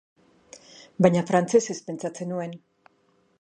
[1.05, 2.57] Baina frantsesez pentsatzen nuen.